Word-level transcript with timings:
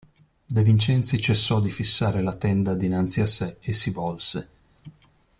De 0.47 0.63
Vincenzi 0.63 1.19
cessò 1.19 1.59
di 1.59 1.69
fissare 1.69 2.23
la 2.23 2.33
tenda 2.35 2.73
dinanzi 2.73 3.21
a 3.21 3.27
sé 3.27 3.57
e 3.59 3.71
si 3.71 3.91
volse. 3.91 4.49